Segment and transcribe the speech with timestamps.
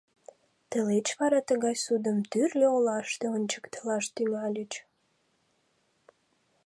[0.69, 4.73] Тылеч вара тыгай судым тӱрлӧ олаште ончыктылаш тӱҥальыч.